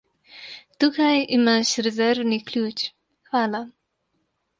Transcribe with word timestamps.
Tukaj 0.83 1.11
imaš 1.35 1.73
rezervni 1.87 2.39
ključ, 2.47 2.81
hvala. 3.29 3.61